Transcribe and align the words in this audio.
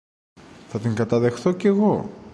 θα 0.67 0.79
την 0.79 0.95
καταδεχθώ 0.95 1.51
κι 1.53 1.67
εγώ. 1.67 2.09